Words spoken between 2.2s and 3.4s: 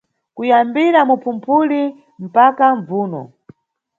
mpaka Mbvuno.